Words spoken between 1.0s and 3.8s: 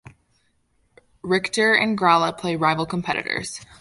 Richter and Gralla play rival competitors.